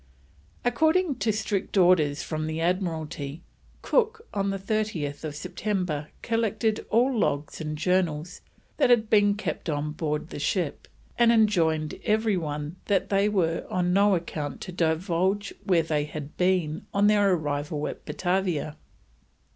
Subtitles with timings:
[0.65, 3.43] According to strict orders from the Admiralty,
[3.83, 8.41] Cook on 30th September collected all logs and journals
[8.77, 10.87] that had been kept on board the ship,
[11.19, 16.35] and enjoined every one that they were on no account to divulge where they had
[16.35, 18.77] been on their arrival at Batavia.